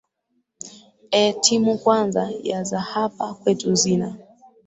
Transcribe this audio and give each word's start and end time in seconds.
ee 1.13 1.33
timu 1.33 1.77
kwanza 1.77 2.31
ya 2.43 2.63
za 2.63 2.79
hapa 2.79 3.33
kwetu 3.33 3.75
zina 3.75 4.15